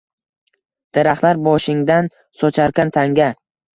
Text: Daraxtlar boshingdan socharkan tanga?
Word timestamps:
Daraxtlar 0.99 1.39
boshingdan 1.49 2.09
socharkan 2.41 2.95
tanga? 2.97 3.29